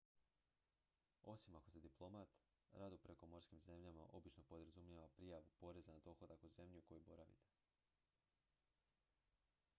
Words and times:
osim 1.31 1.55
ako 1.55 1.69
ste 1.69 1.79
diplomat 1.81 2.31
rad 2.71 2.93
u 2.93 2.97
prekomorskim 2.97 3.61
zemljama 3.61 4.07
obično 4.09 4.43
podrazumijeva 4.43 5.07
prijavu 5.07 5.47
poreza 5.59 5.91
na 5.91 5.99
dohodak 5.99 6.43
u 6.43 6.49
zemlji 6.49 6.77
u 6.77 6.81
kojoj 6.89 7.01
boravite 7.07 7.49